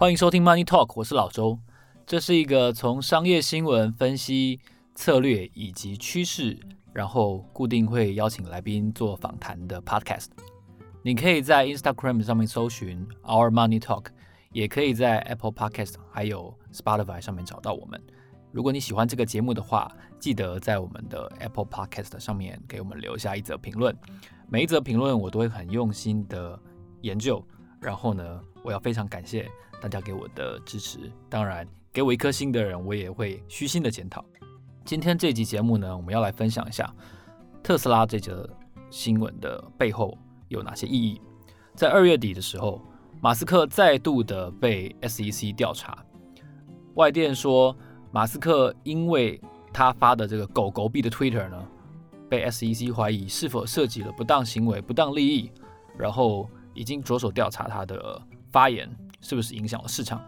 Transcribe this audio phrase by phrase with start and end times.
[0.00, 1.58] 欢迎收听 Money Talk，我是老周。
[2.06, 4.58] 这是一个从商业新闻分析
[4.94, 6.58] 策略以及趋势，
[6.94, 10.28] 然后固定会邀请来宾做访谈的 Podcast。
[11.02, 14.06] 你可以在 Instagram 上面搜寻 Our Money Talk，
[14.52, 18.02] 也可以在 Apple Podcast 还有 Spotify 上面找到我们。
[18.52, 23.94] 如果你喜欢这个节目的话，记得在我们的 Apple Podcast 上面给我们留下一则评论。
[24.48, 26.58] 每一则评论我都会很用心的
[27.02, 27.46] 研究，
[27.80, 29.50] 然后呢，我要非常感谢。
[29.80, 34.22] 大家给我的支持，当然给我一颗星的人，我也会虚心的检讨。
[34.84, 36.94] 今天这集节目呢，我们要来分享一下
[37.62, 38.46] 特斯拉这则
[38.90, 41.18] 新闻的背后有哪些意义。
[41.74, 42.82] 在二月底的时候，
[43.22, 46.04] 马斯克再度的被 SEC 调查。
[46.96, 47.74] 外电说，
[48.12, 49.40] 马斯克因为
[49.72, 51.66] 他发的这个狗狗币的 Twitter 呢，
[52.28, 55.50] 被 SEC 怀疑是否涉及了不当行为、不当利益，
[55.96, 58.88] 然后已经着手调查他的发言。
[59.22, 60.18] 是不是影响了市场？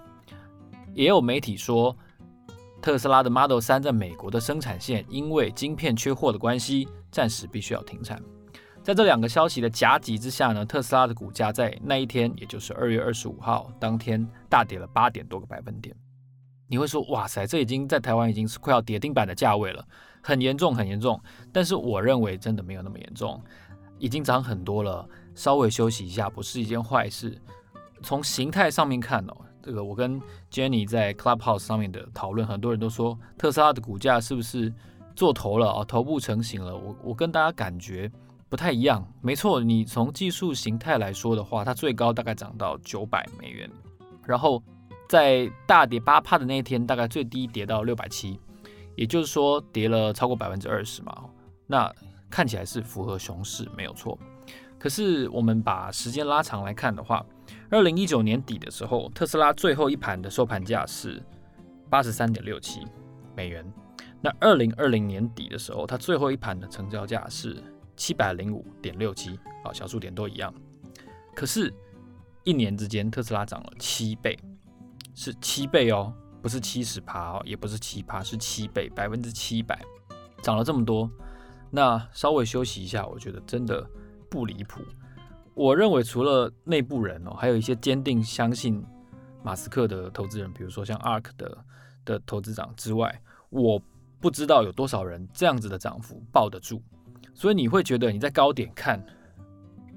[0.92, 1.96] 也有媒体说，
[2.82, 8.22] 特斯拉的 Model 3在美国的生产线因为晶片缺货的关系，暂时必须要停产。
[8.82, 15.96] 在这两个消息的夹击之下呢，特斯拉的股价在那一天，也就是二月二十五号当天，大跌了八点多个百分点。
[16.66, 19.82] 你会说，哇塞，这已经在台湾已经是快要跌停板的价位了，
[20.22, 21.18] 很严重，很严重。
[21.50, 23.42] 但是我认为真的没有那么严重，
[23.98, 27.36] 已经涨很多了，稍微休息一下不是一件坏事。
[28.02, 34.72] 从形态上面看哦，这个我跟 Jenny 在 Clubhouse 上面的讨论，很多人都说特斯拉的股价是不是
[35.14, 35.84] 做头了啊？
[35.84, 36.76] 头部成型了？
[36.76, 38.10] 我我跟大家感觉
[38.48, 39.06] 不太一样。
[39.20, 43.70] 没错，你从技术形态来说的话，它最高大概涨到九百美元，
[44.26, 44.60] 然后
[45.08, 48.40] 在大跌八趴的那一天，大概最低跌到六百七，
[48.96, 51.24] 也就是说跌了超过百分之二十嘛。
[51.68, 51.90] 那
[52.28, 54.18] 看起来是符合熊市，没有错。
[54.82, 57.24] 可是我们把时间拉长来看的话，
[57.70, 61.22] 二零一九年底的时候，特斯拉最后一盘的收盘价是
[61.88, 62.80] 八十三点六七
[63.36, 63.64] 美元。
[64.20, 67.62] 那二零二零年底的时候，它最后一盘的成交价是
[67.94, 70.52] 七百零五点六七啊，小数点都一样。
[71.32, 71.72] 可是，
[72.42, 74.36] 一年之间，特斯拉涨了七倍，
[75.14, 76.12] 是七倍哦，
[76.42, 79.80] 不是七十趴哦，也不是七趴，是七倍，百分之七百，
[80.42, 81.08] 涨了这么多。
[81.70, 83.88] 那稍微休息一下，我觉得真的
[84.32, 84.80] 不离谱。
[85.52, 88.82] 我认为除了内部人哦，还有一些坚定相信
[89.42, 91.58] 马斯克的投资人，比如说像 ARK 的
[92.06, 93.20] 的投资长之外，
[93.50, 93.78] 我
[94.18, 96.82] 不知道有多少人这样子的涨幅抱得住。
[97.34, 99.04] 所以你会觉得你在高点看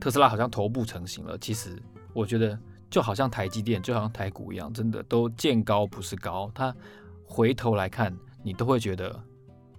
[0.02, 1.82] 特斯拉好像头部成型了，其实
[2.12, 2.60] 我觉得
[2.90, 6.52] 就好像台积电，就好像台股一样，真的都见高不是高。
[6.54, 6.76] 它
[7.24, 8.14] 回头来看，
[8.44, 9.18] 你都会觉得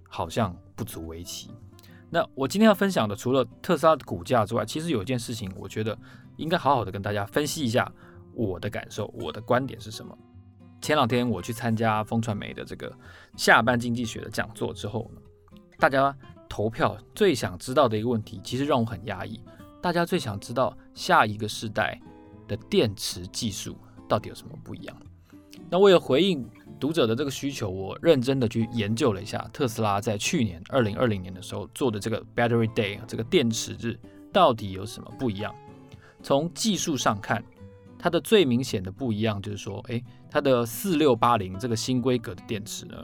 [0.09, 1.51] 好像不足为奇。
[2.09, 5.97] 那我今天要分享的，除了特斯拉的股价之外，其实有一件事情，我觉得
[6.37, 7.91] 应该好好的跟大家分析一下
[8.33, 10.17] 我的感受，我的观点是什么。
[10.81, 12.95] 前两天我去参加风传媒的这个
[13.35, 15.21] 下班经济学的讲座之后呢，
[15.77, 16.15] 大家
[16.47, 19.41] 投票最想知道的一个问题，其实让我很压抑。
[19.81, 21.99] 大家最想知道下一个世代
[22.47, 24.95] 的电池技术到底有什么不一样？
[25.69, 26.47] 那为了回应。
[26.79, 33.99] 读者的这个需求，我认真的去研究了一下，特斯拉在去年二零二零年的时候做的这个 Battery Day 这个电池日
[34.31, 35.51] 到底有什么不一样？
[36.21, 37.43] 从技术上看，
[37.97, 43.03] 它的最明显的不一样就是说，诶，它的四六八零这个新规格的电池呢，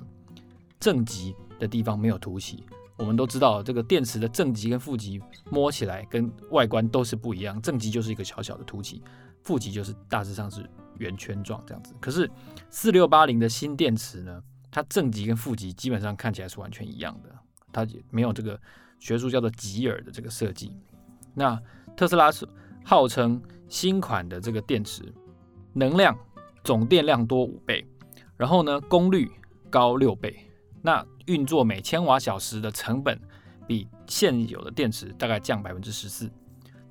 [0.80, 2.64] 正极的地方没有凸起。
[2.96, 5.20] 我们都知道，这个电池的正极跟负极
[5.50, 9.02] 摸起来跟外观都是不一样，正极就是一个小小的凸起，
[9.42, 10.64] 负极就是大致上是。
[10.98, 12.30] 圆圈状这样子，可是
[12.70, 17.30] 四六八零的新电池呢，它正极跟负极基本上看起来是完全一样的，
[17.72, 18.60] 它也没有这个
[19.00, 20.78] 学术叫做极耳的这个设计。
[21.34, 21.60] 那
[21.96, 22.48] 特斯拉是
[22.84, 25.02] 号称新款的这个电池
[25.74, 26.18] 能量
[26.64, 27.86] 总电量多五倍，
[28.38, 29.32] 然后呢功率
[29.70, 30.48] 高六倍，
[30.82, 33.20] 那运作每千瓦小时的成本
[33.66, 36.30] 比现有的电池大概降百分之十四。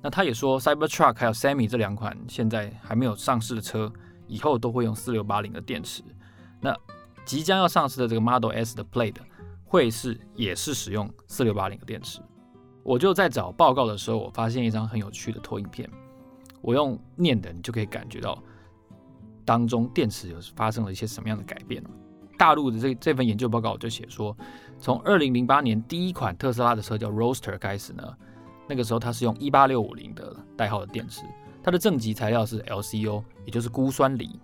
[0.01, 3.89] 那他也说，Cybertruck 还有 Semi 这两款现在还没有上市的车，
[4.27, 6.03] 以后都会用四六八零的电池。
[6.59, 6.75] 那
[7.25, 9.15] 即将要上市的这个 Model S 的 Plaid
[9.65, 12.19] 会是也是使用四六八零的电池。
[12.83, 15.89] 我就在找报告的时候，我发现一张很有趣的投影片。
[16.61, 18.41] 我用念的，你就可以感觉到
[19.45, 21.83] 当中电池有发生了一些什么样的改变。
[22.37, 24.35] 大陆的这这份研究报告就写说，
[24.79, 28.03] 从二零零八年第一款特斯拉的车叫 Roadster 开始呢。
[28.67, 31.21] 那个时候它是用一八六五零的代号的电池，
[31.63, 34.37] 它的正极材料是 LCO，也就是钴酸锂。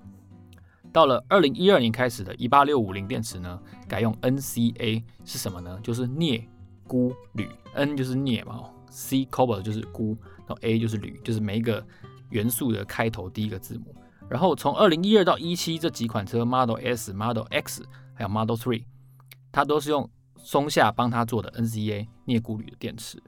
[0.91, 5.79] 到了二零一二年开始的一八六五零电池呢，改用 NCA 是什么呢？
[5.83, 6.47] 就是镍
[6.87, 11.85] 钴铝，N 就是镍嘛，C cobalt 就是钴，然后 A 就是铝，就是每一个
[12.29, 13.93] 元素的开头第一个字母。
[14.27, 17.83] 然后从二零一二到一七这几款车，Model S、Model X
[18.13, 18.85] 还有 Model Three，
[19.51, 23.21] 它都是用松下帮他做的 NCA 镍钴铝的电池。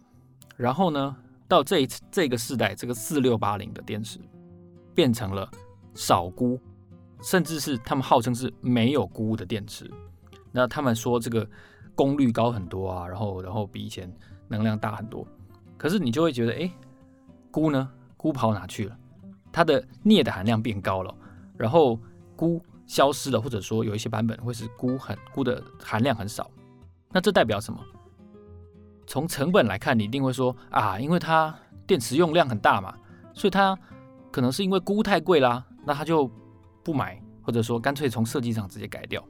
[0.58, 1.16] 然后呢，
[1.52, 4.18] 到这一次这个世代，这个四六八零的电池
[4.96, 5.52] 变成了
[5.94, 6.58] 少钴，
[7.22, 9.92] 甚至是他们号称是没有钴的电池。
[10.54, 11.46] 那他们说这个
[11.94, 14.10] 功率高很多啊，然后然后比以前
[14.48, 15.28] 能量大很多。
[15.78, 16.72] 可是你就会觉得，哎，
[17.52, 17.92] 钴呢？
[18.16, 18.98] 钴跑哪去了？
[19.52, 21.14] 它的镍的含量变高了，
[21.58, 22.00] 然后
[22.38, 26.50] 钴消失了，或者说有一些版本会是钴很钴的含量很少。
[27.10, 27.84] 那这代表什么？
[29.12, 31.54] 从成本来看，你一定会说啊，因为它
[31.86, 32.96] 电池用量很大嘛，
[33.34, 33.78] 所以它
[34.32, 36.32] 可能是因为钴太贵啦，那它就
[36.82, 39.22] 不买，或者说干脆从设计上直接改掉。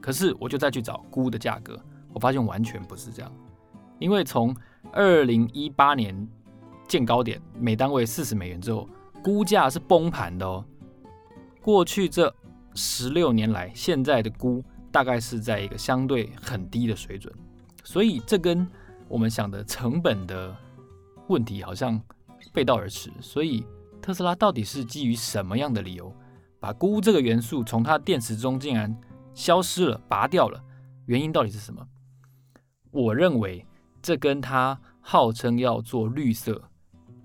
[0.00, 1.78] 可是我就再去找钴的价格，
[2.12, 3.32] 我发现完全不是这样，
[4.00, 4.52] 因为从
[4.90, 6.28] 二零一八年
[6.88, 8.88] 见高点每单位四十美元之后，
[9.22, 10.64] 钴价是崩盘的哦。
[11.62, 12.34] 过去这
[12.74, 17.32] 十六年来，现在的钴大概是在一个相对很低的水准，
[17.84, 18.68] 所以这跟
[19.08, 20.54] 我们想的成本的
[21.28, 22.00] 问题好像
[22.52, 23.64] 背道而驰，所以
[24.02, 26.14] 特斯拉到底是基于什么样的理由，
[26.60, 28.94] 把钴这个元素从它电池中竟然
[29.34, 30.62] 消失了、拔掉了？
[31.06, 31.86] 原因到底是什么？
[32.90, 33.66] 我认为
[34.02, 36.62] 这跟它号称要做绿色、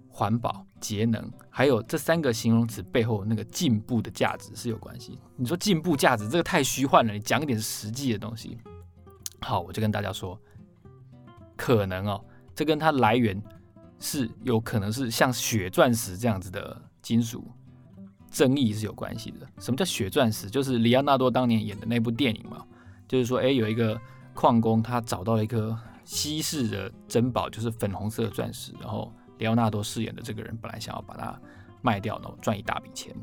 [0.07, 5.19] 环保、节能，还有这三个形容词背后那个进步的价值是有关系。
[5.35, 8.57] 你说进步价值这个太虚幻了，你讲一点实际的东西。
[9.41, 10.39] 好，我就跟大家说。
[11.63, 12.21] 可能哦，
[12.53, 13.41] 这跟它来源
[13.97, 17.49] 是有可能是像血钻石这样子的金属，
[18.29, 19.47] 争议是有关系的。
[19.59, 20.49] 什么叫血钻石？
[20.49, 22.65] 就是里奥纳多当年演的那部电影嘛，
[23.07, 23.97] 就是说，哎，有一个
[24.33, 25.73] 矿工他找到了一颗
[26.03, 31.39] 稀世的珍宝，就是粉红色的钻石，然后里奥纳多饰演的这个人本来想要把它
[31.81, 33.15] 卖掉，然后赚一大笔钱。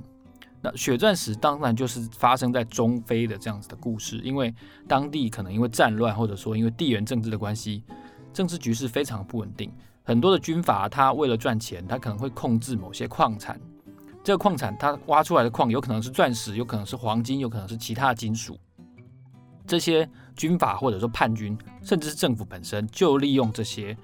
[0.62, 4.54] 那血钻石当然就是发生在中非的这样子的故事，因为
[4.88, 7.84] 当地可能因为战乱，或者说因为地缘政治的关系。
[8.32, 9.72] 政治局势非常不稳定，
[10.02, 13.60] 很多的军阀他为了赚钱，他可能会控制某些矿产。
[14.22, 18.58] 这个矿产他挖出来的矿有可能是钻石，有可能是黄金，有可能是其他的金属。
[19.66, 23.96] 这些军阀或者说叛军，甚至是政府本身，就利用这些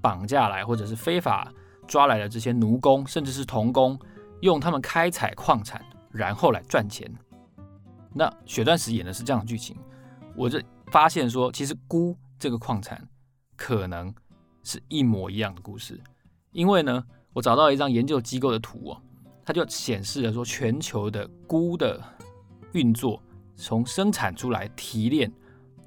[0.00, 1.52] 绑架来或者是非法
[1.86, 3.98] 抓来的这些奴工，甚至是童工，
[4.40, 7.10] 用他们开采矿产，然后来赚钱。
[8.14, 9.76] 那血钻石演的是这样的剧情，
[10.34, 13.00] 我就发现说，其实钴这个矿产。
[13.62, 14.12] 可能
[14.64, 16.00] 是一模一样的故事，
[16.50, 19.00] 因为呢，我找到一张研究机构的图哦，
[19.44, 22.02] 它就显示了说，全球的钴的
[22.72, 23.22] 运作，
[23.54, 25.32] 从生产出来、提炼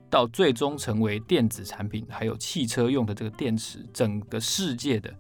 [0.10, 5.14] 到最终成为电子产品，还有汽车用的这个电池，整个世界的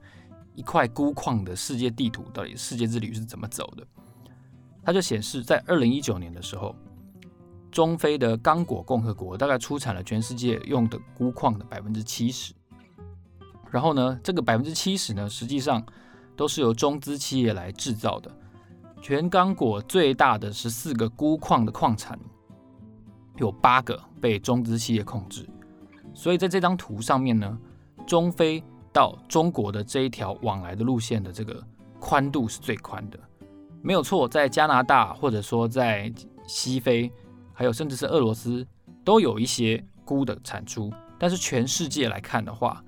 [0.53, 3.85] 一块钴矿的世界地图，到底世界之旅是怎么走的？
[4.81, 6.73] 它就显示，在二零一九年的时候。
[7.75, 12.53] 中非的刚果共和国大概出产了全世界用的钴矿的百分之七十，
[13.69, 15.85] 然后呢，这个百分之七十呢，实际上
[16.37, 18.31] 都是由中资企业来制造的。
[19.01, 22.17] 全刚果最大的十四个钴矿的矿产，
[23.35, 25.45] 有八个被中资企业控制。
[26.13, 27.59] 所以在这张图上面呢，
[28.07, 28.63] 中非
[28.93, 31.61] 到中国的这一条往来的路线的这个
[31.99, 33.19] 宽度是最宽的，
[33.81, 34.29] 没有错。
[34.29, 36.09] 在加拿大或者说在
[36.47, 37.11] 西非。
[37.55, 38.67] 还有，甚至是俄罗斯
[39.03, 42.83] 都有一些钴的产出，但是全世界来看的话，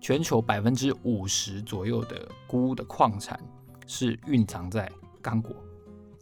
[0.00, 3.38] 全球百分之五十左右的钴的矿产
[3.86, 5.54] 是蕴藏在刚果。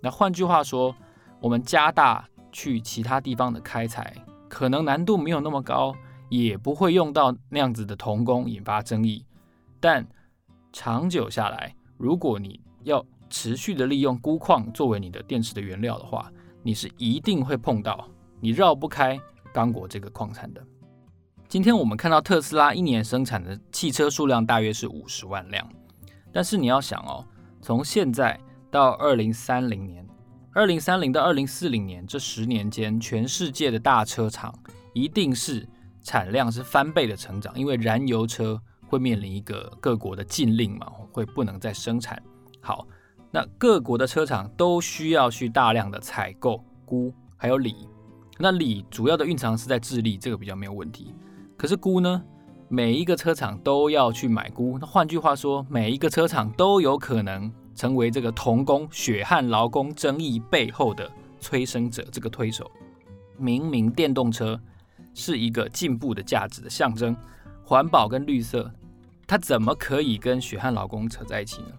[0.02, 0.94] 那换句话说，
[1.40, 4.14] 我们加大去其他地方的开采，
[4.48, 5.94] 可能难度没有那么高，
[6.28, 9.24] 也不会用到那样子的童工，引发争议。
[9.80, 10.06] 但
[10.72, 16.30] 长久下来，如果你要持续的利用钴矿作为你的电池的原料的话，
[16.66, 18.08] 你是一定会碰到，
[18.40, 19.20] 你绕不开
[19.52, 20.64] 刚果这个矿产的。
[21.46, 25.68] 今天我们看到特斯拉一年生产的汽车数量大约是五十万辆，
[26.32, 27.22] 但是你要想哦，
[27.60, 28.40] 从现在
[28.70, 30.08] 到二零三零年，
[30.54, 34.52] 二零三零到二零四零年这十年间，全世界的大车厂
[34.94, 35.68] 一定是
[36.02, 42.20] 产量是翻倍的成长，因为燃油车会面临一个各国的禁令嘛，会不能再生产。
[42.62, 42.88] 好。
[43.34, 47.74] 那各国的车厂都需要去大量的采购钴，还有锂。
[48.38, 51.12] 那锂主要的蕴藏是在智利，这个比较没有问题。
[51.56, 52.22] 可是钴呢，
[52.68, 54.78] 每一个车厂都要去买钴。
[54.80, 61.10] 那换句话说，每一个车厂都有可能成为这个童工血汗劳工争议背后的
[61.40, 62.70] 催生者，这个推手。
[63.36, 64.60] 明明电动车
[65.12, 67.16] 是一个进步的价值的象征，
[67.64, 68.70] 环保跟绿色，
[69.26, 71.70] 它怎么可以跟血汗劳工扯在一起呢？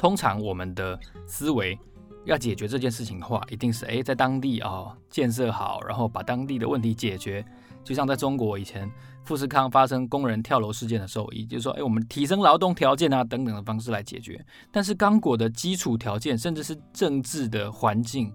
[0.00, 1.78] 通常我们的思维
[2.24, 7.44] 要解决这件事情的话，一定是诶，在当地啊、哦、建设好，然后把当地的问题解决。
[7.84, 8.90] 就像在中国以前
[9.26, 14.42] 富士康发生工人跳楼事件的时候，也就是说，诶，我们提升劳动条件啊等等的方式来解决。
[14.70, 18.32] 但是刚果的基础条件，甚至是政治的环境，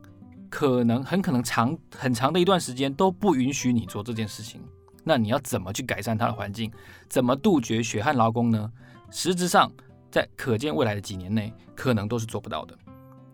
[0.51, 4.61] 可能很可能长很长的一段时间都不允许你做这件事情。
[5.03, 6.71] 那你要怎么去改善它的环境？
[7.09, 8.71] 怎么杜绝血汗劳工呢？
[9.09, 9.71] 实质上，
[10.15, 12.77] 在可见未来的几年内，可能都是做不到的。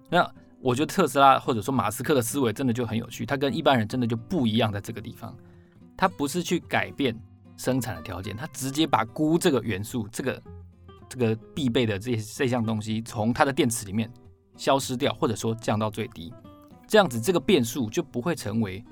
[0.09, 0.27] 那
[0.59, 5.38] 我觉得特斯拉或者说马斯克的思维真的就很有趣，他跟一般人真的就不一样，在这个地方，
[5.95, 7.15] 他不是去改变
[7.55, 10.43] 生产的条件，他直接把钴这个元素，这个
[11.07, 14.11] 这个必备的这些这项东西，从他的电池里面
[14.57, 16.33] 消失掉，或者说降到最低，
[16.88, 18.83] 这样子这个变数就不会成为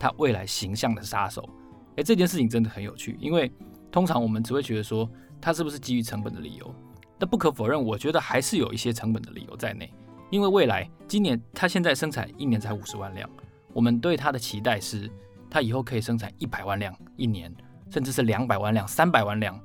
[0.00, 1.48] 他未来形象的杀手。
[1.94, 3.52] 诶，这件事情真的很有趣，因为
[3.92, 5.08] 通常我们只会觉得说，
[5.40, 6.74] 它是不是基于成本的理由？
[7.18, 9.92] 但不可否认，我觉得还是有一些成本的理由在内。
[10.30, 13.28] 因为未来今年它现在生产一年才五十万辆，
[13.72, 15.10] 我们对它的期待是，
[15.48, 17.54] 它以后可以生产一百万辆一年，
[17.90, 19.58] 甚至是两百万辆、三百万辆。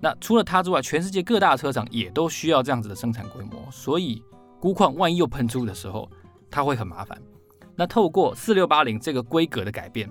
[0.00, 4.22] 那除了它之外，全世界各大车厂也都需要这样子的生产规模，所以
[4.60, 6.10] 钴矿万一又喷出的时候，
[6.50, 7.18] 它会很麻烦。
[7.74, 10.10] 那透过四六八零这个规格的改变。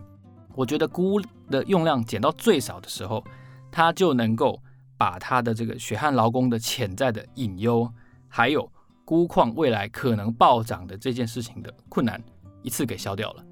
[0.55, 3.21] 我觉得钴的用量减到最少的时候，
[3.69, 4.57] 它就能够
[4.97, 7.89] 把他的这个血汗劳工的潜在的隐忧，
[8.27, 8.69] 还有
[9.05, 12.21] 钴矿未来可能暴涨的这件事情的困难
[12.61, 13.45] 一次给消掉了。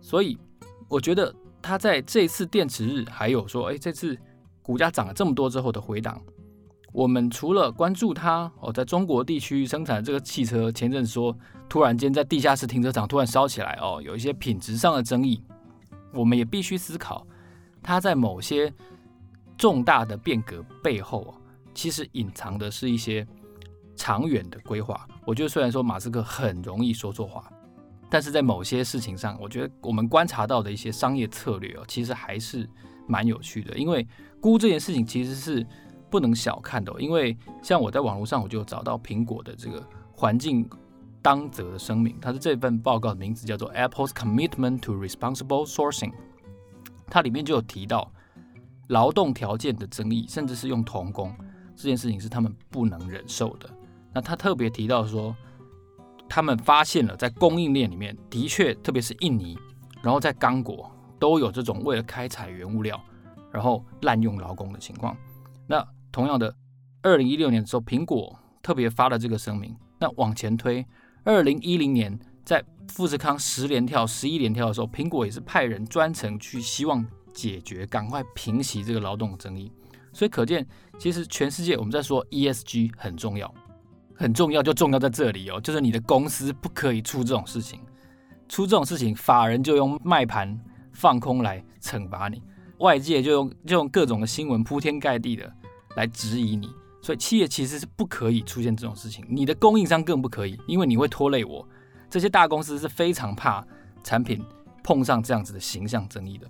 [0.00, 0.38] 所以
[0.88, 4.16] 我觉得他在这次电池日，还有说，哎，这次
[4.62, 6.20] 股价涨了这么多之后的回档，
[6.92, 11.36] 我们除了关注它哦，在中国地区生产的这个汽车，前阵说
[11.68, 15.42] 突然间在地下室停车场突然烧起来哦，有一些品质上的争议。
[16.12, 17.26] 我们也必须思考，
[17.82, 18.72] 它在某些
[19.60, 21.36] 重大的变革背后啊，
[21.74, 23.26] 其实隐藏的是一些
[23.94, 25.06] 长远的规划。
[25.26, 27.52] 我觉得虽然说马斯克很容易说错话，
[28.08, 32.66] 但是在某些事情上，我觉得我们观察到的一些商业策略哦，其实还是
[33.06, 33.76] 蛮有趣的。
[33.76, 34.08] 因为
[34.40, 35.66] 估这件事情其实是
[36.08, 39.86] 不能小看的，因为像我在网络上我就找到苹果的这个
[40.16, 40.66] 环境。
[41.22, 46.10] 当责的声明，它的这份报告的名字叫做《Apple's Commitment to Responsible Sourcing》，
[47.08, 48.10] 它里面就有提到
[48.90, 51.34] 劳动条件的争议，甚至是用童工
[51.76, 53.70] 这件事情是他们不能忍受的。
[54.12, 55.34] 那他特别提到说，
[56.28, 59.56] 他们发现了在供应链里面的确，特别是印尼，
[60.02, 63.00] 然后在刚果都有这种为了开采原物料，
[63.52, 65.16] 然后滥用劳工的情况。
[65.66, 66.54] 那同样的，
[67.02, 69.74] 二零一六年的时候，苹果特别发了这个声明。
[69.98, 70.84] 那往前推。
[71.22, 79.70] 二零一零年，在富士康十连跳、十一连跳的时候，苹果也是派人专程去，希望解决、赶快平息这个劳动争议。
[80.12, 80.66] 所以可见，
[80.98, 83.52] 其实全世界我们在说 ESG 很重要，
[84.14, 87.80] 很重要就重要在这里哦，就是你的公司不可以出这种事情，
[88.48, 90.58] 出这种事情，法人就用卖盘
[90.92, 92.42] 放空来惩罚你，
[92.78, 95.52] 外界就用就用各种的新闻铺天盖地的
[95.96, 96.68] 来质疑你。
[97.02, 101.66] 所以企业其实是不可以出现这种事情，你的供应商更不可以，因为你会拖累我。
[102.10, 103.64] 这些大公司是非常怕
[104.02, 104.44] 产品
[104.82, 106.46] 碰上这样子的形象争议的。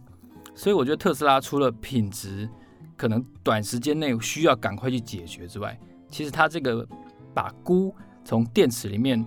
[0.60, 2.46] 所以我觉得特斯拉除了品质
[2.94, 6.86] 可能短时间内需要赶快去解决之外，其实它这个
[7.32, 7.90] 把钴
[8.26, 9.26] 从电池里面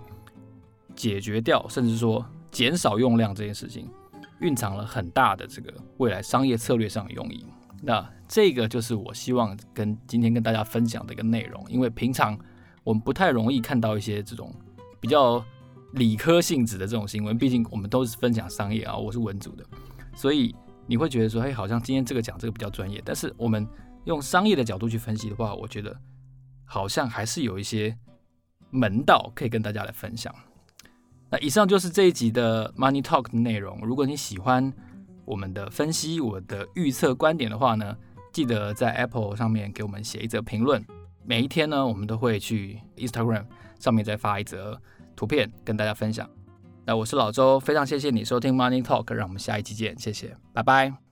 [0.96, 3.90] 解决掉，甚至说减少用量这件事情，
[4.42, 7.44] 蕴藏了很大的这个未来商业策略上的用意。
[7.82, 12.38] 那这个就是我希望跟今天跟大家分享的一个内容，因为平常
[12.84, 14.54] 我们不太容易看到一些这种
[15.00, 15.44] 比较
[15.94, 19.66] 理科性质的这种新闻，毕竟我们都是分享商业啊，我是文组的，
[20.16, 23.68] 所以你会觉得说，哎，好像今天这个讲这个比较专业，但是我们
[24.06, 25.96] 用商业的角度去分析的话，我觉得
[26.66, 27.98] 好像还是有一些
[28.70, 30.34] 门道可以跟大家来分享。
[31.30, 34.74] 那以上就是这一集的 Money Talk 的内容，如果你喜欢。
[35.26, 37.96] 我们的分析，我的预测观点的话呢，
[38.34, 40.86] 记得在 Apple 上面给我们写一则评论。
[41.24, 43.46] 每一天呢，我们都会去 Instagram
[43.80, 44.78] 上面再发一则
[45.16, 46.30] 图片跟大家分享。
[46.86, 51.03] 那我是老周，非常谢谢你收听 Money Talk，让我们下一期见，谢谢，拜拜。